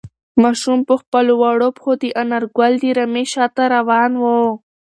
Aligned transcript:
ماشوم 0.41 0.79
په 0.89 0.93
خپلو 1.01 1.33
وړو 1.41 1.69
پښو 1.77 1.91
د 2.01 2.03
انارګل 2.21 2.73
د 2.81 2.85
رمې 2.97 3.25
شاته 3.33 3.63
روان 3.75 4.11
و. 4.21 4.25